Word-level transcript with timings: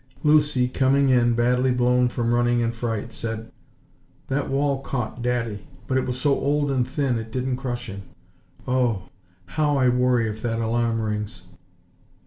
Lucy, 0.23 0.67
coming 0.67 1.09
in, 1.09 1.35
badly 1.35 1.69
blown 1.69 2.09
from 2.09 2.33
running 2.33 2.59
and 2.63 2.73
fright, 2.73 3.13
said: 3.13 3.51
"That 4.29 4.49
wall 4.49 4.81
caught 4.81 5.21
Daddy; 5.21 5.67
but 5.85 5.95
it 5.95 6.07
was 6.07 6.19
so 6.19 6.33
old 6.33 6.71
and 6.71 6.87
thin 6.87 7.19
it 7.19 7.31
didn't 7.31 7.57
crush 7.57 7.85
him. 7.85 8.01
Oh! 8.67 9.03
How 9.45 9.77
I 9.77 9.89
worry 9.89 10.27
if 10.27 10.41
that 10.41 10.59
alarm 10.59 11.01
rings!" 11.01 11.43